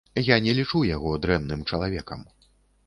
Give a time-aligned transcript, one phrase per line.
[0.27, 2.29] Я не лічу яго дрэнным чалавекам.